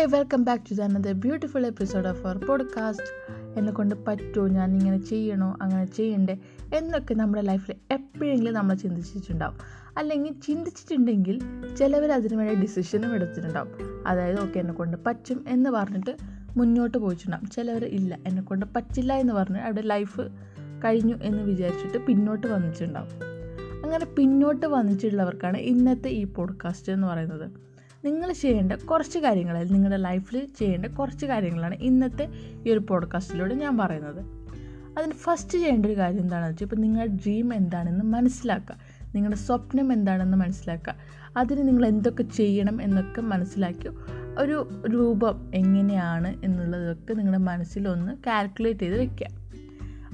[0.00, 4.98] Hey welcome back to another beautiful episode of our podcast എന്നെ കൊണ്ട് പറ്റുമോ ഞാൻ ഇങ്ങനെ
[4.98, 5.58] ചെയ്യണോ?
[5.62, 6.38] അങ്ങനെ ചെയ്യണ്ടേ?
[6.74, 9.56] എന്നൊക്കെ നമ്മുടെ ലൈഫിൽ എപ്പോഴെങ്കിലും നമ്മൾ ചിന്തിച്ചിട്ടുണ്ടാവും.
[9.98, 11.40] അല്ലെങ്കിൽ ചിന്തിച്ചിട്ടുണ്ടെങ്കിൽ
[11.78, 13.68] ചിലവർ അതിനുവേണ്ടി ഡിസിഷനും എടുത്തിട്ടുണ്ടാവും.
[14.06, 16.16] അതായത് ഓക്കെ എന്നെ കൊണ്ട് പറ്റും എന്ന് പറഞ്ഞിട്ട്
[16.56, 17.50] മുന്നോട്ട് പോയിട്ടുണ്ടാവും.
[17.50, 20.20] ചിലവർ ഇല്ല എന്നെ കൊണ്ട് പറ്റില്ല എന്ന് പറഞ്ഞ് അവിടെ ലൈഫ്
[20.84, 23.10] കഴിഞ്ഞു എന്ന് വിചാരിച്ചിട്ട് പിന്നോട്ട് വന്നിട്ടുണ്ടാവും.
[23.84, 27.69] അങ്ങനെ പിന്നോട്ട് വന്നിട്ടുള്ളവർക്കാണ് ഇന്നത്തെ ഈ പോഡ്കാസ്റ്റ് എന്ന് പറയുന്നത്.
[28.04, 32.28] നിങ്ങൾ ചെയ്യേണ്ട കുറച്ച് കാര്യങ്ങൾ നിങ്ങളുടെ ലൈഫിൽ ചെയ്യേണ്ട കുറച്ച് കാര്യങ്ങളാണ് ഇന്നത്തെ
[32.66, 34.24] ഈ ഒരു പോഡ്കാസ്റ്റിലൂടെ ഞാൻ പറയുന്നത്.
[34.98, 38.76] അതിന് ഫസ്റ്റ് ചെയ്യേണ്ട ഒരു കാര്യം എന്താണെന്ന് വെച്ചാൽ ഇപ്പോൾ നിങ്ങളുടെ ഡ്രീം എന്താണെന്ന് മനസ്സിലാക്കുക.
[39.14, 40.94] നിങ്ങളുടെ സ്വപ്നം എന്താണെന്ന് മനസ്സിലാക്കുക.
[41.36, 43.88] അതിന് നിങ്ങൾ എന്തൊക്കെ ചെയ്യണം എന്നൊക്കെ മനസ്സിലാക്കി
[44.38, 49.26] ഒരു രൂപം എങ്ങനെയാണ് എന്നുള്ളതൊക്കെ നിങ്ങളുടെ മനസ്സിലൊന്ന് കാൽക്കുലേറ്റ് ചെയ്ത് വെക്കുക.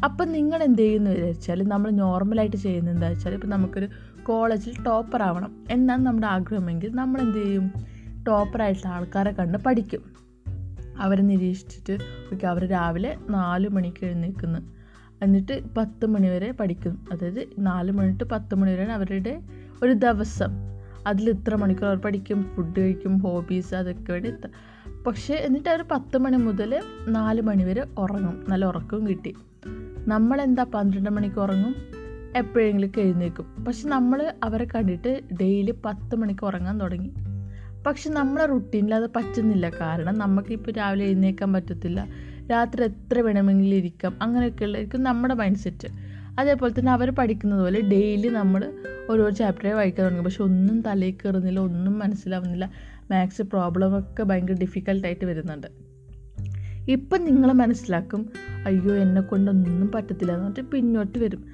[0.05, 3.89] അപ്പം നിങ്ങൾ എന്ത് ചെയ്യുന്നു വിചാരിച്ചാൽ നമ്മൾ നോർമലായിട്ട് ചെയ്യുന്നത് എന്താ വെച്ചാൽ ഇപ്പം നമുക്കൊരു
[4.27, 7.73] കോളേജിൽ ടോപ്പർ ആവണം എന്നാണ് നമ്മുടെ ആഗ്രഹമെങ്കിൽ നമ്മൾ എന്ത് ചെയ്യും?
[8.25, 10.01] ടോപ്പറായിട്ടുള്ള ആൾക്കാരെ കണ്ട് പഠിക്കും.
[10.99, 14.59] അവരെ നിരീക്ഷിച്ചിട്ട് ഓക്കെ അവർ രാവിലെ നാല് മണിക്ക് എഴുന്നേൽക്കുന്നു
[15.23, 17.05] എന്നിട്ട് പത്ത് മണി വരെ പഠിക്കും.
[17.13, 19.41] അതായത് നാല് മണി ടു പത്ത് മണി വരെയാണ് അവരുടെ
[19.83, 20.51] ഒരു ദിവസം.
[21.07, 24.33] അതിൽ ഇത്ര മണിക്കൂർ അവർ പഠിക്കും ഫുഡ് കഴിക്കും ഹോബീസ് അതൊക്കെ വേണ്ടി
[25.07, 28.45] പക്ഷേ എന്നിട്ട് അവർ പത്ത് മണി മുതൽ നാല് മണി വരെ ഉറങ്ങും.
[28.49, 29.35] നല്ല ഉറക്കവും കിട്ടി.
[30.09, 31.96] നമ്മളെന്താ പന്ത്രണ്ട് മണിക്ക് ഉറങ്ങും?
[32.37, 37.11] എപ്പോഴെങ്കിലും എഴുന്നേക്കും പക്ഷെ നമ്മൾ അവരെ കണ്ടിട്ട് ഡെയിലി പത്ത് മണിക്ക് ഉറങ്ങാൻ തുടങ്ങി.
[37.87, 39.71] പക്ഷെ നമ്മളെ റുട്ടീനിൽ അത് പറ്റുന്നില്ല.
[39.81, 42.07] കാരണം നമുക്കിപ്പോൾ രാവിലെ എഴുന്നേക്കാൻ പറ്റത്തില്ല.
[42.51, 44.19] രാത്രി എത്ര വേണമെങ്കിലും ഇരിക്കാം.
[44.23, 45.89] അങ്ങനെയൊക്കെയുള്ളതായിരിക്കും നമ്മുടെ മൈൻഡ് സെറ്റ്
[46.41, 48.73] അതേപോലെ തന്നെ അവർ പഠിക്കുന്നത് പോലെ ഡെയിലി നമ്മൾ
[49.11, 50.25] ഓരോ ചാപ്റ്ററെ വായിക്കാൻ തുടങ്ങി.
[50.25, 52.71] പക്ഷെ ഒന്നും തലയിൽ കയറുന്നില്ല ഒന്നും മനസ്സിലാവുന്നില്ല.
[53.11, 55.67] മാത്സ് പ്രോബ്ലമൊക്കെ ഭയങ്കര ഡിഫിക്കൽട്ടായിട്ട് വരുന്നുണ്ട്.
[56.89, 58.31] ഇപ്പം നിങ്ങൾ മനസ്സിലാക്കും
[58.67, 61.45] അയ്യോ എന്നെ കൊണ്ടൊന്നും പറ്റത്തില്ല എന്ന് പറഞ്ഞിട്ട് പിന്നോട്ട് വരും.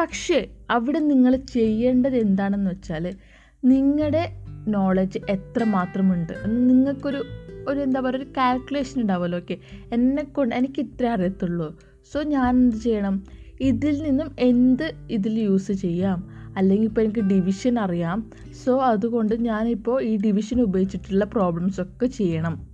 [0.00, 3.14] പക്ഷേ അവിടെ നിങ്ങൾ ചെയ്യേണ്ടത് എന്താണെന്ന് വെച്ചാൽ
[3.64, 4.32] നിങ്ങളുടെ
[4.68, 7.24] നോളജ് എത്ര മാത്രമുണ്ട് നിങ്ങൾക്കൊരു
[7.68, 9.38] ഒരു എന്താ പറയുക ഒരു കാൽക്കുലേഷൻ ഉണ്ടാവുമല്ലോ.
[9.38, 9.56] ഓക്കെ
[9.92, 11.78] എന്നെ കൊണ്ട് എനിക്ക് ഇത്ര അറിയത്തുള്ളൂ.
[12.12, 13.24] സോ ഞാൻ എന്ത് ചെയ്യണം?
[13.60, 16.28] ഇതിൽ നിന്നും എന്ത് ഇതിൽ യൂസ് ചെയ്യാം?
[16.56, 18.30] അല്ലെങ്കിൽ ഇപ്പോൾ എനിക്ക് ഡിവിഷൻ അറിയാം.
[18.64, 22.69] സോ അതുകൊണ്ട് ഞാനിപ്പോൾ ഈ ഡിവിഷൻ ഉപയോഗിച്ചിട്ടുള്ള പ്രോബ്ലംസ് ഒക്കെ ചെയ്യണം.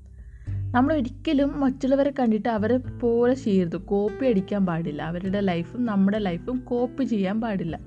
[0.77, 3.77] നമ്മൾ ഒരിക്കലും മറ്റുള്ളവരെ കണ്ടിട്ട് അവരെ പോലെ ചെയ്യരുത്.
[3.77, 5.03] കോപ്പി അടിക്കാൻ പാടില്ല.
[5.03, 7.79] അവരുടെ ലൈഫും നമ്മുടെ ലൈഫും കോപ്പി ചെയ്യാൻ പാടില്ല.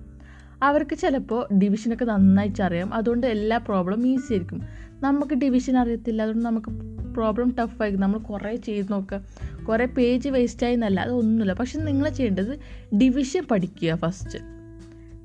[0.63, 4.61] അവർക്ക് ചിലപ്പോൾ ഡിവിഷനൊക്കെ നന്നായിട്ട് അറിയാം അതുകൊണ്ട് എല്ലാ പ്രോബ്ലം ഈസി ആയിരിക്കും.
[5.01, 6.21] നമുക്ക് ഡിവിഷൻ അറിയത്തില്ല.
[6.21, 6.69] അതുകൊണ്ട് നമുക്ക്
[7.13, 9.25] പ്രോബ്ലം ടഫായിരിക്കും നമ്മൾ കുറേ ചെയ്ത് നോക്കുക
[9.65, 11.53] കുറേ പേജ് വേസ്റ്റായി എന്നല്ല അതൊന്നുമില്ല.
[11.53, 12.59] പക്ഷെ നിങ്ങൾ ചെയ്യേണ്ടത്
[12.95, 14.39] ഡിവിഷൻ പഠിക്കുക ഫസ്റ്റ്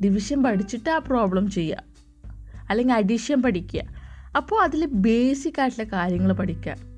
[0.05, 1.77] ഡിവിഷൻ പഠിച്ചിട്ട് ആ പ്രോബ്ലം ചെയ്യുക.
[2.71, 3.83] അല്ലെങ്കിൽ അഡീഷൻ പഠിക്കുക.
[4.37, 6.94] അപ്പോൾ അതിൽ ബേസിക് ആയിട്ടുള്ള കാര്യങ്ങൾ പഠിക്കുക.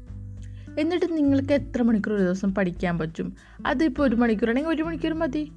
[0.79, 3.37] എന്നിട്ട് നിങ്ങൾക്ക് എത്ര മണിക്കൂർ ഒരു ദിവസം പഠിക്കാൻ പറ്റും?
[3.67, 5.53] അതിപ്പോൾ ഒരു മണിക്കൂറാണെങ്കിൽ ഒരു മണിക്കൂർ മതി.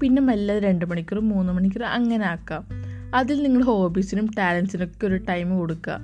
[0.00, 2.68] പിന്നെ മെല്ലെ രണ്ട് മണിക്കൂർ മൂന്ന് മണിക്കൂർ അങ്ങനെ ആക്കാം.
[3.14, 6.00] അതിൽ നിങ്ങൾ ഹോബീസിനും ടാലൻസിനൊക്കെ ഒരു ടൈം കൊടുക്കുക.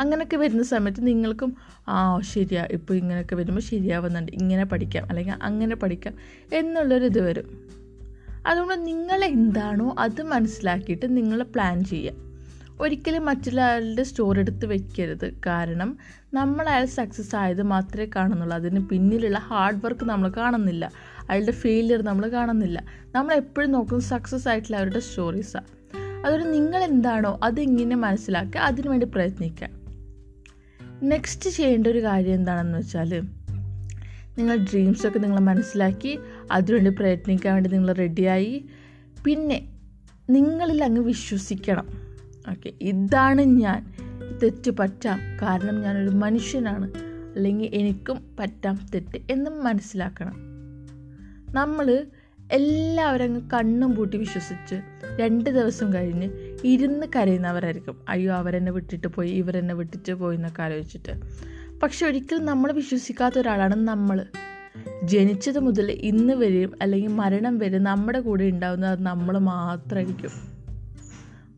[0.00, 1.56] അങ്ങനെയൊക്കെ വരുന്ന സമയത്ത് നിങ്ങൾക്കും
[1.88, 4.32] ആ ശരിയാ ഇപ്പോൾ ഇങ്ങനെയൊക്കെ വരുമ്പോൾ ശരിയാവുന്നുണ്ട്.
[4.32, 6.14] ഇങ്ങനെ പഠിക്കാം അല്ലെങ്കിൽ അങ്ങനെ പഠിക്കാം
[6.52, 7.68] എന്നുള്ളൊരിത് വരും.
[8.46, 12.27] അതുകൊണ്ട് നിങ്ങൾ എന്താണോ അത് മനസ്സിലാക്കിയിട്ട് നിങ്ങൾ പ്ലാൻ ചെയ്യുക.
[12.80, 15.34] ഒരിക്കലും മറ്റുള്ളയാളുടെ സ്റ്റോറി എടുത്ത് വെക്കരുത്.
[15.46, 15.98] കാരണം
[16.34, 18.56] നമ്മൾ അയാൾ സക്സസ് ആയത് മാത്രമേ കാണുന്നുള്ളൂ.
[18.56, 20.92] അതിന് പിന്നിലുള്ള ഹാർഡ് വർക്ക് നമ്മൾ കാണുന്നില്ല.
[21.30, 22.82] അയാളുടെ ഫെയിലിയർ നമ്മൾ കാണുന്നില്ല.
[23.14, 25.66] നമ്മൾ എപ്പോഴും നോക്കുന്നത് സക്സസ് ആയിട്ടുള്ള അവരുടെ സ്റ്റോറീസാണ്
[26.26, 29.68] അതൊരു നിങ്ങൾ എന്താണോ അതിങ്ങനെ മനസ്സിലാക്കുക അതിനുവേണ്ടി പ്രയത്നിക്കുക.
[31.02, 33.20] നെക്സ്റ്റ് ചെയ്യേണ്ട ഒരു കാര്യം എന്താണെന്ന് വെച്ചാൽ
[34.38, 36.18] നിങ്ങൾ ഡ്രീംസൊക്കെ നിങ്ങൾ മനസ്സിലാക്കി
[36.52, 38.64] അതിനുവേണ്ടി പ്രയത്നിക്കാൻ വേണ്ടി നിങ്ങൾ റെഡിയായി
[39.24, 39.68] പിന്നെ
[40.30, 42.07] നിങ്ങളിൽ അങ്ങ് വിശ്വസിക്കണം.
[42.50, 42.72] ഓക്കെ.
[42.80, 43.94] ഇതാണ് ഞാൻ.
[44.42, 46.90] തെറ്റ് പറ്റാം കാരണം ഞാനൊരു മനുഷ്യനാണ്.
[47.36, 50.34] അല്ലെങ്കിൽ എനിക്കും പറ്റാം തെറ്റ് എന്ന് മനസ്സിലാക്കണം.
[51.54, 52.06] നമ്മൾ
[52.52, 54.74] എല്ലാവരും അങ്ങ് കണ്ണും പൂട്ടി വിശ്വസിച്ച്
[55.20, 56.30] രണ്ട് ദിവസം കഴിഞ്ഞ്
[56.64, 58.04] ഇരുന്ന് കരയുന്നവരായിരിക്കും.
[58.08, 61.20] അയ്യോ അവരെന്നെ വിട്ടിട്ട് പോയി ഇവരെന്നെ വിട്ടിട്ട് പോയി എന്നൊക്കെ ആലോചിച്ചിട്ട്.
[61.82, 64.26] പക്ഷെ ഒരിക്കലും നമ്മൾ വിശ്വസിക്കാത്ത ഒരാളാണ് നമ്മൾ
[65.04, 70.57] ജനിച്ചത് മുതൽ ഇന്ന് വരെയും അല്ലെങ്കിൽ മരണം വരെ നമ്മുടെ കൂടെ ഉണ്ടാകുന്നത് നമ്മൾ മാത്രമായിരിക്കും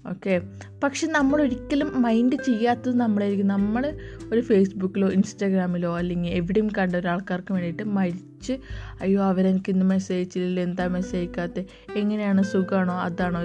[0.07, 0.43] ഓക്കെ
[0.83, 3.47] പക്ഷെ നമ്മൾ ഒരിക്കലും മൈൻഡ് ചെയ്യാത്തത് നമ്മളായിരിക്കും.
[3.47, 3.99] നമ്മൾ
[4.33, 8.53] ഒരു ഫേസ്ബുക്കിലോ ഇൻസ്റ്റാഗ്രാമിലോ അല്ലെങ്കിൽ എവിടെയും കണ്ട ഒരാൾക്കാർക്ക് വേണ്ടിയിട്ട് മരിച്ച്
[9.01, 11.67] അയ്യോ അവരെനിക്ക് ഇന്ന് മെസ്സേജ് അയച്ചില്ലല്ലോ എന്താ മെസ്സേജ് അയക്കാത്ത
[11.97, 13.41] എങ്ങനെയാണ് സുഖമാണോ അതാണോ?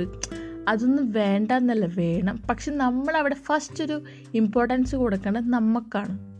[0.68, 2.42] അതൊന്നും വേണ്ട എന്നല്ല വേണം.
[2.50, 4.04] പക്ഷെ നമ്മളവിടെ ഫസ്റ്റ് ഒരു
[4.34, 6.35] ഇമ്പോർട്ടൻസ് കൊടുക്കേണ്ടത് നമുക്കാണ്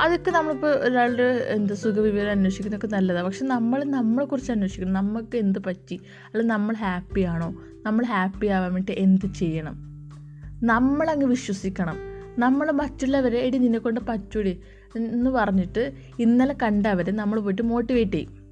[0.00, 4.92] അതൊക്കെ നമ്മളിപ്പോൾ ഒരാളുടെ എന്താ സുഖവിവരം അന്വേഷിക്കുന്നതൊക്കെ നല്ലതാണ് പക്ഷെ നമ്മൾ നമ്മളെക്കുറിച്ച് അന്വേഷിക്കണം.
[4.92, 5.94] നമുക്ക് എന്ത് പറ്റി?
[6.26, 7.54] അല്ലെങ്കിൽ നമ്മൾ ഹാപ്പി ആണോ?
[7.86, 9.74] നമ്മൾ ഹാപ്പി ആവാൻ വേണ്ടി എന്ത് ചെയ്യണം?
[10.62, 11.96] നമ്മളങ്ങ് വിശ്വസിക്കണം.
[12.38, 14.60] നമ്മൾ മറ്റുള്ളവരെ എടി നിന്നെ കൊണ്ട് പറ്റൂടി
[14.96, 18.42] എന്ന് പറഞ്ഞിട്ട് ഇന്നലെ കണ്ടവരെ നമ്മൾ പോയിട്ട് മോട്ടിവേറ്റ് ചെയ്യും.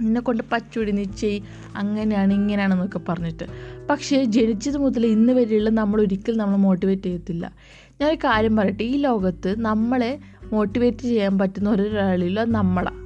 [0.00, 1.40] നിന്നെ കൊണ്ട് പറ്റൂടി നീ ചെയ്
[1.76, 3.44] അങ്ങനെയാണ് ഇങ്ങനെയാണെന്നൊക്കെ പറഞ്ഞിട്ട്.
[3.90, 7.52] പക്ഷേ ജനിച്ചത് മുതൽ ഇന്ന് വരെയുള്ള നമ്മൾ ഒരിക്കലും നമ്മൾ മോട്ടിവേറ്റ് ചെയ്യത്തില്ല.
[8.00, 8.82] ഞാനൊരു കാര്യം പറയട്ടെ.
[8.82, 10.18] ഈ ലോകത്ത് നമ്മളെ
[10.52, 13.00] മോട്ടിവേറ്റ് ചെയ്യാൻ പറ്റുന്ന ഒരാളില്ല നമ്മളാണ്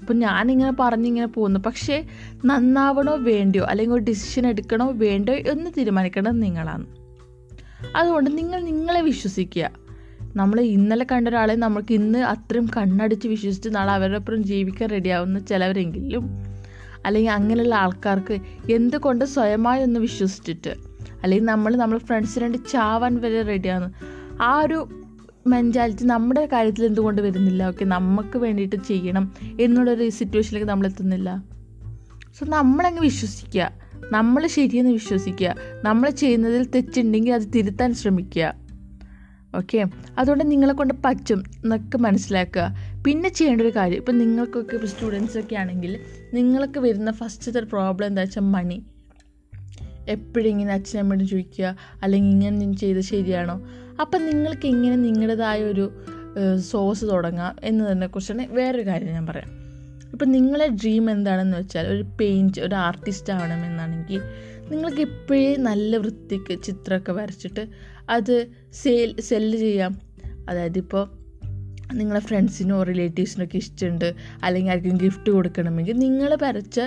[0.00, 1.60] ഇപ്പം ഞാനിങ്ങനെ പറഞ്ഞിങ്ങനെ പോകുന്നു.
[1.60, 2.04] പക്ഷേ
[2.44, 6.86] നന്നാവണോ വേണ്ടയോ അല്ലെങ്കിൽ ഒരു ഡിസിഷൻ എടുക്കണോ വേണ്ടയോ എന്ന് തീരുമാനിക്കേണ്ടത് നിങ്ങളാണ്.
[7.96, 9.70] അതുകൊണ്ട് നിങ്ങൾ നിങ്ങളെ വിശ്വസിക്കുക.
[10.36, 16.44] നമ്മൾ ഇന്നലെ കണ്ട ഒരാളെ നമുക്ക് ഇന്ന് അത്രയും കണ്ണടിച്ച് വിശ്വസിച്ച് നാളെ അവരുടെ ഒപ്പം ജീവിക്കാൻ റെഡിയാവുന്ന ചിലവരെങ്കിലും
[17.06, 18.38] അല്ലെങ്കിൽ അങ്ങനെയുള്ള ആൾക്കാർക്ക്
[18.72, 20.68] എന്തുകൊണ്ട് സ്വയമായി ഒന്ന് വിശ്വസിച്ചിട്ട്
[21.22, 23.92] അല്ലെങ്കിൽ നമ്മൾ നമ്മൾ ഫ്രണ്ട്സിന് ചാവാൻ വരെ റെഡിയാണ്
[24.42, 24.88] ആ ഒരു
[25.50, 27.62] മെന്റാലിറ്റി നമ്മുടെ കാര്യത്തിൽ എന്തുകൊണ്ട് വരുന്നില്ല?
[27.64, 29.24] ഓക്കെ നമുക്ക് വേണ്ടിയിട്ട് ചെയ്യണം
[29.60, 31.30] എന്നുള്ളൊരു സിറ്റുവേഷനിലേക്ക് നമ്മൾ എത്തുന്നില്ല.
[32.38, 33.64] സോ നമ്മളങ്ങ് വിശ്വസിക്കുക.
[34.12, 35.54] നമ്മൾ ശരിയെന്ന് വിശ്വസിക്കുക.
[35.84, 38.54] നമ്മൾ ചെയ്യുന്നതിൽ തെറ്റുണ്ടെങ്കിൽ അത് തിരുത്താൻ ശ്രമിക്കുക.
[39.56, 39.80] ഓക്കെ
[40.18, 42.64] അതുകൊണ്ട് നിങ്ങളെ കൊണ്ട് പറ്റും എന്നൊക്കെ മനസ്സിലാക്കുക.
[43.06, 45.92] പിന്നെ ചെയ്യേണ്ട ഒരു കാര്യം ഇപ്പം നിങ്ങൾക്കൊക്കെ ഇപ്പോൾ സ്റ്റുഡൻസൊക്കെ ആണെങ്കിൽ
[46.34, 48.78] നിങ്ങൾക്ക് വരുന്ന ഫസ്റ്റത്തെ പ്രോബ്ലം എന്താ വെച്ചാൽ മണി
[50.10, 53.68] എപ്പോഴും ഇങ്ങനെ അച്ഛനമ്മയോട് ചോദിക്കുക അല്ലെങ്കിൽ ഇങ്ങനെ നിങ്ങൾ ചെയ്ത് ശരിയാണോ?
[54.00, 55.92] അപ്പം നിങ്ങൾക്ക് ഇങ്ങനെ നിങ്ങളുടേതായ ഒരു
[56.58, 59.50] സോഴ്സ് തുടങ്ങാം എന്നതിനെ കുറിച്ചാണ് വേറൊരു കാര്യം ഞാൻ പറയാം.
[60.12, 64.20] ഇപ്പം നിങ്ങളെ ഡ്രീം എന്താണെന്ന് വെച്ചാൽ ഒരു പെയിന്റ് ഒരു ആർട്ടിസ്റ്റ് ആവണമെന്നാണെങ്കിൽ
[64.70, 67.66] നിങ്ങൾക്ക് ഇപ്പോഴേ നല്ല വൃത്തിക്ക് ചിത്രമൊക്കെ വരച്ചിട്ട്
[68.10, 70.00] അത് സെയിൽ സെല്ല് ചെയ്യാം.
[70.48, 71.20] അതായത് ഇപ്പോൾ
[71.92, 76.80] നിങ്ങളെ ഫ്രണ്ട്സിനോ റിലേറ്റീവ്സിനോ ഒക്കെ ഇഷ്ടമുണ്ട് അല്ലെങ്കിൽ ആർക്കും ഗിഫ്റ്റ് കൊടുക്കണമെങ്കിൽ നിങ്ങൾ വരച്ച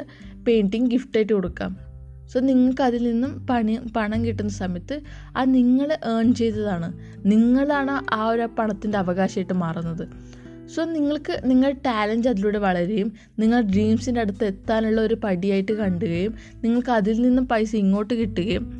[0.47, 1.92] പെയിന്റിങ് ഗിഫ്റ്റായിട്ട് കൊടുക്കാം.
[2.31, 5.01] സോ നിങ്ങൾക്ക് അതിൽ നിന്നും പണി പണം കിട്ടുന്ന സമയത്ത്
[5.37, 6.93] അത് നിങ്ങൾ ഏൺ ചെയ്തതാണ്.
[7.25, 10.33] നിങ്ങളാണ് ആ ഒരു പണത്തിന്റെ അവകാശമായിട്ട് മാറുന്നത്.
[10.67, 16.33] സോ നിങ്ങൾക്ക് നിങ്ങളുടെ ടാലന്റ് അതിലൂടെ വളരുകയും നിങ്ങൾ ഡ്രീംസിന്റെ അടുത്ത് എത്താനുള്ള ഒരു പടിയായിട്ട് കണ്ടുകയും
[16.63, 18.79] നിങ്ങൾക്ക് അതിൽ നിന്നും പൈസ ഇങ്ങോട്ട് കിട്ടുകയും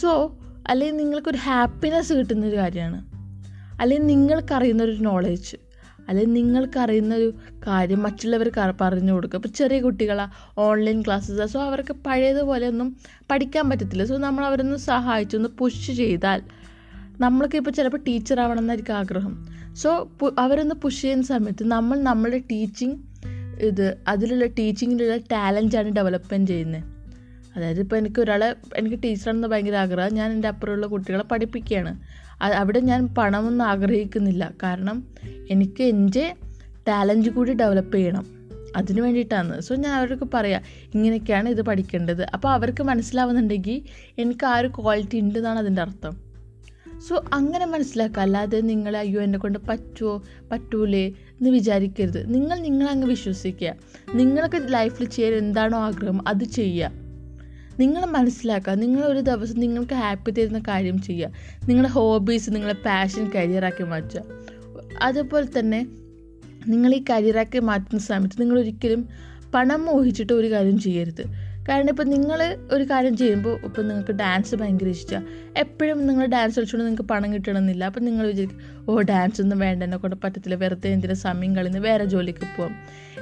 [0.00, 3.04] സോ അല്ലെങ്കിൽ നിങ്ങൾക്കൊരു ഹാപ്പിനെസ് കിട്ടുന്ന ഒരു കാര്യമാണ്.
[3.80, 5.56] അല്ലെങ്കിൽ നിങ്ങൾക്കറിയുന്നൊരു നോളേജ്
[6.12, 7.28] അല്ലെങ്കിൽ നിങ്ങൾക്കറിയുന്ന ഒരു
[7.66, 12.96] കാര്യം മറ്റുള്ളവർക്ക് പറഞ്ഞു കൊടുക്കുക ഇപ്പോൾ ചെറിയ കുട്ടികളാണ് ഓൺലൈൻ ക്ലാസ്സസ് സോ അവർക്ക് പഴയതുപോലെ ഒന്നും
[13.30, 14.04] പഠിക്കാൻ പറ്റത്തില്ല.
[14.04, 16.42] സോ നമ്മൾ അവരൊന്ന് സഹായിച്ചു ഒന്ന് പുഷ് ചെയ്താൽ
[17.20, 19.34] നമ്മൾക്ക് ഇപ്പോൾ ചിലപ്പോൾ ടീച്ചർ ആവണം എന്നായിരിക്കും ആഗ്രഹം.
[19.74, 19.90] സോ
[20.38, 22.96] അവരൊന്ന് പുഷ് ചെയ്യുന്ന സമയത്ത് നമ്മൾ നമ്മളുടെ ടീച്ചിങ്
[23.60, 26.84] ഇത് അതിലുള്ള ടീച്ചിങ്ങിലുള്ള ടാലന്റാണ് ഡെവലപ്മെന്റ് ചെയ്യുന്നത്
[27.56, 30.14] അതായത് ഇപ്പോൾ എനിക്ക് ഒരാളെ എനിക്ക് ടീച്ചറാണെന്ന് ഭയങ്കര ആഗ്രഹം.
[30.14, 31.92] ഞാൻ എന്റെ അപ്പുറമുള്ള കുട്ടികളെ പഠിപ്പിക്കുകയാണ്.
[32.42, 34.52] അവിടെ ഞാൻ പണമൊന്നും ആഗ്രഹിക്കുന്നില്ല.
[34.62, 35.06] കാരണം
[35.50, 36.34] എനിക്ക് എന്റെ
[36.88, 38.26] ടാലന്റ് കൂടി ഡെവലപ്പ് ചെയ്യണം.
[38.76, 39.60] അതിന് വേണ്ടിയിട്ടാണ്.
[39.60, 40.62] സോ ഞാൻ അവർക്ക് പറയാം
[40.94, 42.22] ഇങ്ങനെയൊക്കെയാണ് ഇത് പഠിക്കേണ്ടത്.
[42.22, 43.82] അപ്പോൾ അവർക്ക് മനസ്സിലാവുന്നുണ്ടെങ്കിൽ
[44.18, 46.32] എനിക്ക് ആ ഒരു ക്വാളിറ്റി ഉണ്ടെന്നാണ് അതിന്റെ അർത്ഥം.
[47.08, 48.20] സോ അങ്ങനെ മനസ്സിലാക്കുക.
[48.20, 50.22] അല്ലാതെ നിങ്ങൾ അയ്യോ എന്നെ കൊണ്ട് പറ്റുമോ
[50.52, 52.34] പറ്റൂലേ എന്ന് വിചാരിക്കരുത്.
[52.34, 53.74] നിങ്ങൾ നിങ്ങളങ്ങ് വിശ്വസിക്കുക.
[54.14, 57.01] നിങ്ങൾക്ക് ലൈഫിൽ ചെയ്യാൻ എന്താണോ ആഗ്രഹം അത് ചെയ്യുക.
[57.80, 58.72] നിങ്ങൾ മനസ്സിലാക്കുക.
[58.72, 61.30] നിങ്ങളൊരു ദിവസം നിങ്ങൾക്ക് ഹാപ്പി തരുന്ന കാര്യം ചെയ്യുക.
[61.68, 64.22] നിങ്ങളുടെ ഹോബീസ് നിങ്ങളുടെ പാഷൻ കരിയറാക്കി മാറ്റുക.
[65.02, 65.86] അതുപോലെ തന്നെ
[66.68, 69.08] നിങ്ങൾ ഈ കരിയറാക്കി മാറ്റുന്ന സമയത്ത് നിങ്ങൾ ഒരിക്കലും
[69.54, 71.52] പണം മോഹിച്ചിട്ട് ഒരു കാര്യം ചെയ്യരുത്.
[71.68, 75.26] കാരണം ഇപ്പം നിങ്ങൾ ഒരു കാര്യം ചെയ്യുമ്പോൾ ഇപ്പം നിങ്ങൾക്ക് ഡാൻസ് ഭയങ്കര ഇഷ്ടമാണ്
[75.58, 77.84] എപ്പോഴും നിങ്ങൾ ഡാൻസ് കളിച്ചുകൊണ്ട് നിങ്ങൾക്ക് പണം കിട്ടണമെന്നില്ല.
[77.84, 78.58] അപ്പം നിങ്ങൾ വിചാരിക്കും
[78.88, 79.82] ഓ ഡാൻസ് ഒന്നും വേണ്ട.
[79.82, 80.54] എന്നെ കൊണ്ട് പറ്റത്തില്ല.
[80.54, 82.74] വെറുതെ എന്തിനാ സമയം കളിന്ന് വേറെ ജോലിക്ക് പോകാം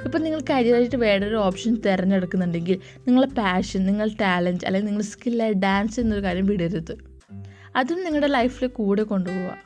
[0.05, 6.23] ഇപ്പം നിങ്ങൾ കരിയറായിട്ട് വേറൊരു ഓപ്ഷൻ തിരഞ്ഞെടുക്കുന്നുണ്ടെങ്കിൽ നിങ്ങളുടെ പാഷൻ നിങ്ങളുടെ ടാലന്റ് അല്ലെങ്കിൽ നിങ്ങൾ സ്കില്ലായി ഡാൻസ് എന്നൊരു
[6.23, 6.97] കാര്യം വിടരുത്.
[7.75, 9.57] അതും നിങ്ങളുടെ ലൈഫിൽ കൂടെ കൊണ്ടുപോവുക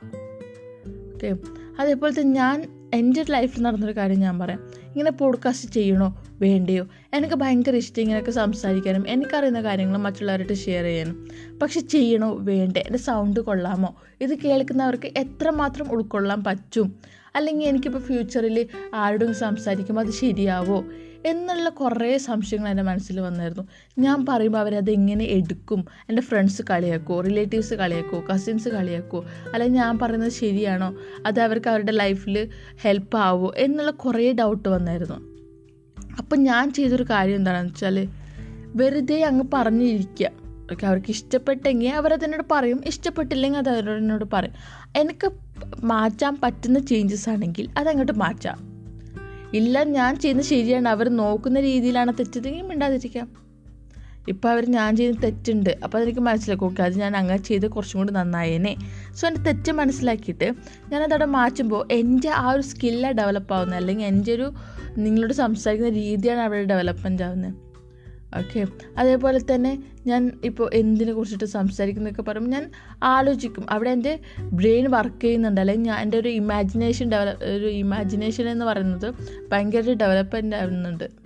[1.15, 1.35] ഓക്കെ
[1.79, 4.69] അതേപോലെ തന്നെ ഞാൻ എന്റെ ലൈഫിൽ നടന്നൊരു കാര്യം ഞാൻ പറയാം.
[4.75, 6.25] ഇങ്ങനെ പോഡ്കാസ്റ്റ് ചെയ്യണോ?
[6.29, 6.87] വേണ്ടയോ?
[7.13, 11.29] എനിക്ക് ഭയങ്കര ഇഷ്ടം ഇങ്ങനെയൊക്കെ സംസാരിക്കാനും എനിക്കറിയുന്ന കാര്യങ്ങൾ മറ്റുള്ളവരായിട്ട് ഷെയർ ചെയ്യാനും.
[11.61, 12.37] പക്ഷെ ചെയ്യണോ?
[12.39, 12.79] വേണ്ടേ?
[12.81, 13.95] എന്റെ സൗണ്ട് കൊള്ളാമോ?
[14.21, 16.95] ഇത് കേൾക്കുന്നവർക്ക് എത്രമാത്രം ഉൾക്കൊള്ളാൻ പറ്റും?
[17.35, 20.85] അല്ലെങ്കിൽ എനിക്കിപ്പോൾ ഫ്യൂച്ചറിൽ ആരോടും സംസാരിക്കുമ്പോൾ അത് ശരിയാവോ
[21.25, 23.63] എന്നുള്ള കുറേ സംശയങ്ങൾ എന്റെ മനസ്സിൽ വന്നായിരുന്നു.
[23.99, 25.85] ഞാൻ പറയുമ്പോൾ അവരത് എങ്ങനെ എടുക്കും?
[26.09, 27.21] എന്റെ ഫ്രണ്ട്സ് കളിയാക്കോ?
[27.21, 28.23] റിലേറ്റീവ്സ് കളിയാക്കോ?
[28.33, 29.25] കസിൻസ് കളിയാക്കോ?
[29.53, 30.95] അല്ലെങ്കിൽ ഞാൻ പറയുന്നത് ശരിയാണോ?
[31.25, 32.49] അത് അവർക്ക് അവരുടെ ലൈഫിൽ
[32.81, 33.53] ഹെൽപ്പ് ആവോ?
[33.57, 35.35] എന്നുള്ള കുറേ ഡൗട്ട് വന്നായിരുന്നു.
[36.17, 38.07] അപ്പം ഞാൻ ചെയ്തൊരു കാര്യം എന്താണെന്ന് വെച്ചാൽ
[38.75, 42.81] വെറുതെ അങ്ങ് പറഞ്ഞിരിക്കുക അവർക്ക് ഇഷ്ടപ്പെട്ടെങ്കിൽ അവരതിനോട് പറയും.
[42.85, 44.53] ഇഷ്ടപ്പെട്ടില്ലെങ്കിൽ അത് അവരോട് പറയും.
[44.95, 45.44] എനിക്ക്
[45.83, 48.75] മാറ്റാൻ പറ്റുന്ന ചേഞ്ചസ് ആണെങ്കിൽ അതങ്ങോട്ട് മാറ്റാം.
[49.53, 50.89] ഇല്ല ഞാൻ ചെയ്യുന്ന ശരിയാണ്.
[50.89, 53.45] അവർ നോക്കുന്ന രീതിയിലാണ് തെറ്റെങ്കിൽ മിണ്ടാതിരിക്കാം.
[54.27, 55.77] ഇപ്പോൾ അവർ ഞാൻ ചെയ്യുന്ന തെറ്റുണ്ട്.
[55.83, 56.65] അപ്പോൾ അതെനിക്ക് മനസ്സിലാക്കും.
[56.65, 58.75] ഓക്കെ അത് ഞാൻ അങ്ങനെ ചെയ്ത് കുറച്ചും കൂടി നന്നായേനെ.
[59.15, 60.51] സോ എന്റെ തെറ്റ് മനസ്സിലാക്കിയിട്ട്
[60.89, 63.77] ഞാനതവിടെ മാറ്റുമ്പോൾ എന്റെ ആ ഒരു സ്കില്ലാണ് ഡെവലപ്പ് ആവുന്നത്.
[63.77, 64.53] അല്ലെങ്കിൽ എന്റെ ഒരു
[64.97, 67.64] നിങ്ങളോട് സംസാരിക്കുന്ന രീതിയാണ് അവിടെ ഡെവലപ്മെന്റ് ആവുന്നത്.
[68.37, 68.65] ഓക്കെ
[68.97, 72.71] അതേപോലെ തന്നെ ഞാൻ ഇപ്പോൾ എന്തിനെ കുറിച്ചിട്ട് സംസാരിക്കുന്നതൊക്കെ പറയുമ്പോൾ ഞാൻ
[73.03, 73.65] ആലോചിക്കും.
[73.69, 75.61] അവിടെ എന്റെ ബ്രെയിൻ വർക്ക് ചെയ്യുന്നുണ്ട്.
[75.61, 79.13] അല്ലെങ്കിൽ ഞാൻ എന്റെ ഒരു ഇമാജിനേഷൻ ഡെവലപ്പ് ഒരു ഇമാജിനേഷൻ എന്ന് പറയുന്നത്
[79.51, 81.25] ഭയങ്കര ഡെവലപ്മെന്റ് ആവുന്നുണ്ട്.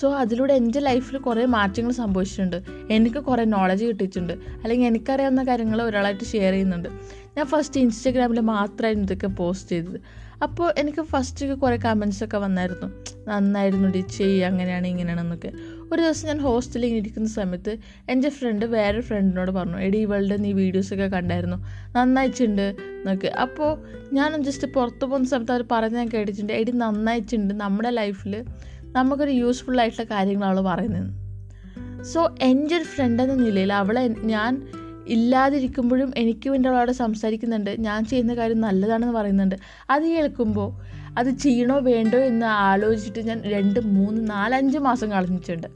[0.00, 2.62] സോ അതിലൂടെ എന്റെ ലൈഫിൽ കുറേ മാറ്റങ്ങൾ സംഭവിച്ചിട്ടുണ്ട്.
[2.90, 4.32] എനിക്ക് കുറേ നോളജ് കിട്ടിയിട്ടുണ്ട്.
[4.32, 6.88] അല്ലെങ്കിൽ എനിക്കറിയാവുന്ന കാര്യങ്ങൾ ഒരാളായിട്ട് ഷെയർ ചെയ്യുന്നുണ്ട്.
[7.36, 10.00] ഞാൻ ഫസ്റ്റ് ഇൻസ്റ്റഗ്രാമിൽ മാത്രമായിരുന്നു ഇതൊക്കെ പോസ്റ്റ് ചെയ്തത്.
[10.42, 12.86] അപ്പോൾ എനിക്ക് ഫസ്റ്റ് കുറേ കമൻസ് ഒക്കെ വന്നായിരുന്നു.
[13.28, 15.52] നന്നായിരുന്നു ഡി ചെയ്യുക അങ്ങനെയാണ് ഇങ്ങനെയാണെന്നൊക്കെ
[15.92, 17.78] ഒരു ദിവസം ഞാൻ ഹോസ്റ്റലിൽ ഇരിക്കുന്ന സമയത്ത്
[18.08, 21.56] എന്റെ ഫ്രണ്ട് വേറെ ഫ്രണ്ടിനോട് പറഞ്ഞു എടി ഇവളുടെ നീ വീഡിയോസൊക്കെ കണ്ടായിരുന്നു?
[21.96, 23.26] നന്നായിട്ടുണ്ട് എന്നൊക്കെ.
[23.26, 23.70] അപ്പോൾ
[24.12, 28.44] ഞാനും ജസ്റ്റ് പുറത്ത് പോകുന്ന സമയത്ത് അവർ പറഞ്ഞ് ഞാൻ കേട്ടിട്ടുണ്ട് എടി നന്നായിട്ടുണ്ട് നമ്മുടെ ലൈഫിൽ
[28.86, 31.26] നമുക്കൊരു യൂസ്ഫുൾ ആയിട്ടുള്ള കാര്യങ്ങൾ അവൾ പറയുന്നത്
[32.02, 34.66] സോ എന്റെ ഒരു ഫ്രണ്ട് എന്ന നിലയിൽ അവളെ ഞാൻ
[35.06, 39.56] ഇല്ലാതിരിക്കുമ്പോഴും എനിക്ക് വേണ്ടി അവളോട് സംസാരിക്കുന്നുണ്ട് ഞാൻ ചെയ്യുന്ന കാര്യം നല്ലതാണെന്ന് പറയുന്നുണ്ട്.
[39.90, 40.70] അത് കേൾക്കുമ്പോൾ
[41.16, 45.66] അത് ചെയ്യണോ വേണ്ടോ എന്ന് ആലോചിച്ചിട്ട് ഞാൻ രണ്ട് മൂന്ന് നാലഞ്ച് മാസം കളഞ്ഞിട്ടുണ്ട്.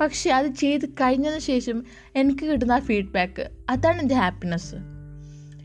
[0.00, 1.84] പക്ഷേ അത് ചെയ്ത് കഴിഞ്ഞതിന് ശേഷം
[2.16, 4.74] എനിക്ക് കിട്ടുന്ന ആ ഫീഡ്ബാക്ക് അതാണ് എന്റെ ഹാപ്പിനെസ്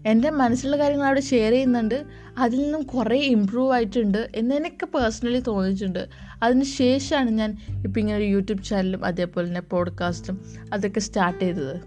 [0.05, 2.03] എന്റെ മനസ്സിലുള്ള കാര്യങ്ങൾ അവിടെ ഷെയർ ചെയ്യുന്നുണ്ട്.
[2.37, 6.07] അതിൽ നിന്നും കുറേ ഇമ്പ്രൂവ് ആയിട്ടുണ്ട് എന്ന് എനിക്ക് പേഴ്സണലി തോന്നിയിട്ടുണ്ട്.
[6.43, 11.77] അതിന് ശേഷമാണ് ഞാൻ ഇപ്പം ഇങ്ങനെ ഒരു യൂട്യൂബ് ചാനലും അതേപോലെ തന്നെ പോഡ്കാസ്റ്റും അതൊക്കെ സ്റ്റാർട്ട് ചെയ്തത്.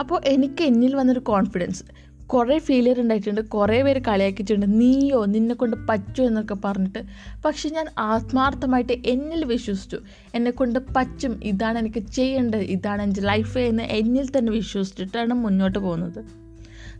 [0.00, 1.82] അപ്പോൾ എനിക്ക് എന്നിൽ വന്നൊരു കോൺഫിഡൻസ്
[2.26, 4.80] കുറേ ഫെയിലിയർ ഉണ്ടായിട്ടുണ്ട് കുറേ പേര് കളിയാക്കിയിട്ടുണ്ട്.
[4.80, 7.02] നീയോ നിന്നെ കൊണ്ട് പറ്റുമോ എന്നൊക്കെ പറഞ്ഞിട്ട്.
[7.44, 10.00] പക്ഷെ ഞാൻ ആത്മാർത്ഥമായിട്ട് എന്നിൽ വിശ്വസിച്ചു.
[10.34, 16.24] എന്നെ കൊണ്ട് പറ്റും ഇതാണ് എനിക്ക് ചെയ്യേണ്ടത് ഇതാണ് എന്റെ ലൈഫ് എന്ന് എന്നിൽ തന്നെ വിശ്വസിച്ചിട്ടാണ് മുന്നോട്ട് പോകുന്നത്.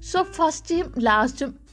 [0.01, 1.67] സോ ഫസ്റ്റും ലാസ്റ്റും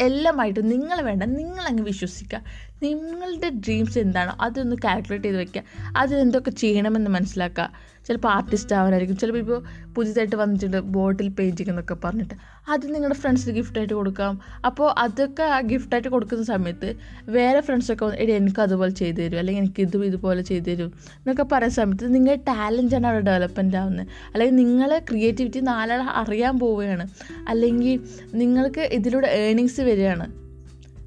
[0.00, 2.42] എല്ലാമായിട്ട് നിങ്ങൾ വേണ്ട നിങ്ങളങ്ങ് വിശ്വസിക്കുക.
[2.82, 5.62] നിങ്ങളുടെ ഡ്രീംസ് എന്താണോ അതൊന്ന് കാൽക്കുലേറ്റ് ചെയ്ത് വെക്കുക.
[5.96, 7.70] അതിൽ എന്തൊക്കെ ചെയ്യണമെന്ന് മനസ്സിലാക്കുക.
[8.06, 9.16] ചിലപ്പോൾ ആർട്ടിസ്റ്റ് ആവാനായിരിക്കും.
[9.16, 9.62] ചിലപ്പോൾ ഇപ്പോൾ
[9.94, 12.34] പുതിയതായിട്ട് വന്നിട്ടുണ്ട് ബോട്ടിൽ പെയിന്റിങ് എന്നൊക്കെ പറഞ്ഞിട്ട്.
[12.68, 14.40] അത് നിങ്ങളുടെ ഫ്രണ്ട്സിന് ഗിഫ്റ്റായിട്ട് കൊടുക്കാം.
[14.64, 16.96] അപ്പോൾ അതൊക്കെ ആ ഗിഫ്റ്റായിട്ട് കൊടുക്കുന്ന സമയത്ത്
[17.28, 19.38] വേറെ ഫ്രണ്ട്സൊക്കെ എടി എനിക്ക് അതുപോലെ ചെയ്തു തരും.
[19.38, 20.92] അല്ലെങ്കിൽ എനിക്ക് ഇതും ഇതുപോലെ ചെയ്തു തരും.
[21.18, 27.06] എന്നൊക്കെ പറയുന്ന സമയത്ത് നിങ്ങളുടെ ടാലന്റാണ് അവിടെ ഡെവലപ്മെന്റ് ആവുന്നത് അല്ലെങ്കിൽ നിങ്ങളെ ക്രിയേറ്റിവിറ്റി നാലാൾ അറിയാൻ പോവുകയാണ്.
[27.48, 28.00] അല്ലെങ്കിൽ
[28.34, 30.26] നിങ്ങൾക്ക് ഇതിലൂടെ ഏണിങ്സ് വരികയാണ്.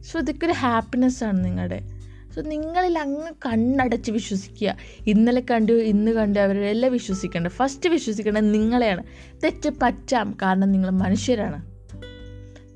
[0.09, 1.98] സോ ഇതൊക്കെ ഒരു ഹാപ്പിനെസ്സാണ് നിങ്ങളുടെ
[2.39, 4.77] സോ നിങ്ങളിൽ അങ്ങ് കണ്ണടച്ച് വിശ്വസിക്കുക.
[5.07, 7.47] ഇന്നലെ കണ്ടു ഇന്ന് കണ്ടു അവരെല്ലാം വിശ്വസിക്കേണ്ട.
[7.47, 9.03] ഫസ്റ്റ് വിശ്വസിക്കേണ്ടത് നിങ്ങളെയാണ്.
[9.43, 11.65] തെറ്റ് പറ്റാം കാരണം നിങ്ങൾ മനുഷ്യരാണ്.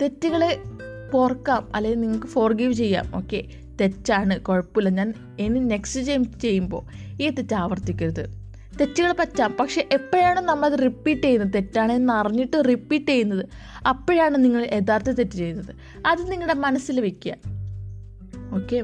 [0.01, 0.59] തെറ്റുകളെ
[1.13, 3.15] പോർക്കാം അല്ലെങ്കിൽ നിങ്ങൾക്ക് ഫോർഗീവ് ചെയ്യാം.
[3.15, 3.43] ഓക്കെ
[3.81, 4.89] തെറ്റാണ് കുഴപ്പമില്ല.
[4.89, 6.83] ഞാൻ ഇനി നെക്സ്റ്റ് ടൈം ചെയ്യുമ്പോൾ
[7.21, 8.25] ഈ തെറ്റ് ആവർത്തിക്കരുത്.
[8.81, 9.55] തെറ്റുകൾ പറ്റാം.
[9.59, 11.53] പക്ഷെ എപ്പോഴാണ് നമ്മളത് റിപ്പീറ്റ് ചെയ്യുന്നത്?
[11.53, 13.45] തെറ്റാണെന്ന് അറിഞ്ഞിട്ട് റിപ്പീറ്റ് ചെയ്യുന്നത്?
[13.87, 15.75] അപ്പോഴാണ് നിങ്ങൾ യഥാർത്ഥ തെറ്റ് ചെയ്യുന്നത്.
[16.07, 17.35] അത് നിങ്ങളുടെ മനസ്സിൽ വെക്കുക.
[18.55, 18.83] ഓക്കെ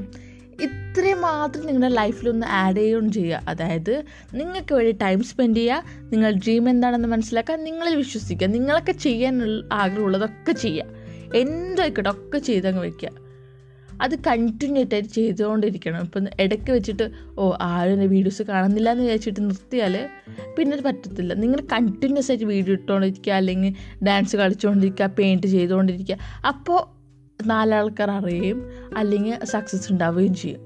[0.66, 3.42] ഇത്രയും മാത്രം നിങ്ങളുടെ ലൈഫിലൊന്ന് ആഡ് ചെയ്യുകയും ചെയ്യുക.
[3.48, 10.52] അതായത് നിങ്ങൾക്ക് വേണ്ടി ടൈം സ്പെൻഡ് ചെയ്യുക നിങ്ങൾ ഡ്രീം എന്താണെന്ന് മനസ്സിലാക്കുക നിങ്ങളിൽ വിശ്വസിക്കുക നിങ്ങളൊക്കെ ചെയ്യാനുള്ള ആഗ്രഹമുള്ളതൊക്കെ
[10.52, 10.86] ചെയ്യുക.
[11.34, 13.10] എന്തായിക്കോട്ടെ ഒക്കെ ചെയ്തങ്ങ് വയ്ക്കുക
[14.00, 16.00] അത് കണ്ടിന്യൂ ആയിട്ട് ചെയ്തുകൊണ്ടിരിക്കണം.
[16.00, 17.06] ഇപ്പം ഇടയ്ക്ക് വെച്ചിട്ട്
[17.38, 20.08] ഓ ആരും എന്റെ വീഡിയോസ് കാണുന്നില്ല എന്ന് വിചാരിച്ചിട്ട് നിർത്തിയാൽ
[20.56, 21.34] പിന്നെ അത് പറ്റത്തില്ല.
[21.34, 23.74] നിങ്ങൾ കണ്ടിന്യൂസ് ആയിട്ട് വീഡിയോ ഇട്ടുകൊണ്ടിരിക്കുക അല്ലെങ്കിൽ
[24.06, 26.16] ഡാൻസ് കളിച്ചുകൊണ്ടിരിക്കുക പെയിന്റ് ചെയ്തുകൊണ്ടിരിക്കുക.
[26.46, 26.80] അപ്പോൾ
[27.46, 28.58] നാലാൾക്കാർ അറിയുകയും
[28.96, 30.60] അല്ലെങ്കിൽ സക്സസ് ഉണ്ടാവുകയും ചെയ്യും.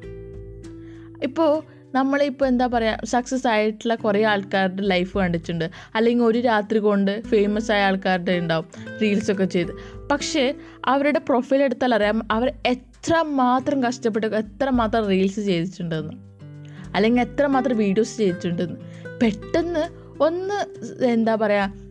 [1.22, 1.62] ഇപ്പോൾ
[1.94, 5.70] നമ്മളിപ്പോൾ എന്താ പറയുക സക്സസ് ആയിട്ടുള്ള കുറേ ആൾക്കാരുടെ ലൈഫ് കണ്ടിട്ടുണ്ട്.
[5.94, 8.66] അല്ലെങ്കിൽ ഒരു രാത്രി കൊണ്ട് ഫേമസ് ആയ ആൾക്കാരുടെ ഉണ്ടാവും
[9.02, 9.72] റീൽസൊക്കെ ചെയ്ത്.
[10.08, 10.54] പക്ഷേ
[10.84, 16.12] അവരുടെ പ്രൊഫൈൽ എടുത്താൽ അറിയാം അവർ എത്ര മാത്രം കഷ്ടപ്പെട്ട് എത്ര മാത്രം റീൽസ് ചെയ്തിട്ടുണ്ടെന്ന്.
[16.94, 18.80] അല്ലെങ്കിൽ എത്ര മാത്രം വീഡിയോസ് ചെയ്തിട്ടുണ്ടെന്ന്.
[19.22, 21.83] പെട്ടെന്ന് ഒന്ന് എന്താ പറയുക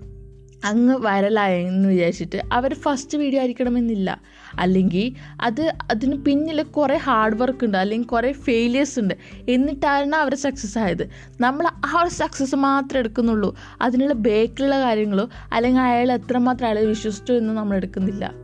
[0.64, 4.22] അങ്ങ് വൈറലായെന്ന് വിചാരിച്ചിട്ട് അവർ ഫസ്റ്റ് വീഡിയോ ആയിരിക്കണമെന്നില്ല.
[4.60, 9.14] അല്ലെങ്കിൽ അത് അതിന് പിന്നിൽ കുറേ ഹാർഡ് വർക്ക് ഉണ്ട് അല്ലെങ്കിൽ കുറേ ഫെയിലിയേഴ്സ് ഉണ്ട്.
[9.50, 11.10] എന്നിട്ടാണ് അവർ സക്സസ് ആയത്.
[11.42, 13.58] നമ്മൾ ആ ഒരു സക്സസ് മാത്രമേ എടുക്കുന്നുള്ളൂ.
[13.82, 18.43] അതിനുള്ള ബേക്കിലുള്ള കാര്യങ്ങളോ അല്ലെങ്കിൽ അയാൾ എത്രമാത്രം അയാളെ വിശ്വസിച്ചു എന്ന് നമ്മൾ എടുക്കുന്നില്ല.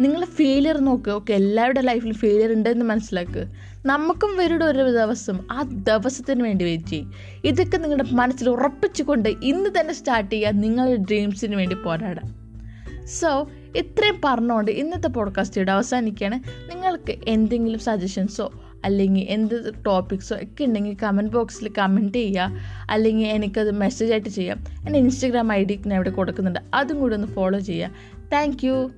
[0.00, 3.46] നിങ്ങൾ ഫെയിലിയർ നോക്കുക ഓക്കെ എല്ലാവരുടെ ലൈഫിൽ ഫെയിലിയർ ഉണ്ടെന്ന് മനസ്സിലാക്കുക
[3.86, 7.12] നമുക്കും വരുടെ ഒരു ദിവസം ആ ദിവസത്തിന് വേണ്ടി വെയിറ്റ് ചെയ്യും.
[7.44, 12.44] ഇതൊക്കെ നിങ്ങളുടെ മനസ്സിൽ ഉറപ്പിച്ചുകൊണ്ട് ഇന്ന് തന്നെ സ്റ്റാർട്ട് ചെയ്യുക നിങ്ങളുടെ ഡ്രീംസിന് വേണ്ടി പോരാടാം
[13.06, 16.34] സോ ഇത്രയും പറഞ്ഞുകൊണ്ട് ഇന്നത്തെ പോഡ്കാസ്റ്റ് അവസാനിക്കുകയാണ്.
[16.70, 18.52] നിങ്ങൾക്ക് എന്തെങ്കിലും സജഷൻസോ
[18.84, 22.50] അല്ലെങ്കിൽ എന്ത് ടോപ്പിക്സോ ഒക്കെ ഉണ്ടെങ്കിൽ കമന്റ് ബോക്സിൽ കമന്റ് ചെയ്യുക.
[22.90, 24.64] അല്ലെങ്കിൽ എനിക്കത് മെസ്സേജ് ആയിട്ട് ചെയ്യാം.
[24.86, 26.60] എന്റെ ഇൻസ്റ്റഗ്രാം ഐ ഡി ഞാൻ ഇവിടെ കൊടുക്കുന്നുണ്ട്.
[26.74, 27.90] അതും കൂടി ഒന്ന് ഫോളോ ചെയ്യുക.
[28.32, 28.90] താങ്ക്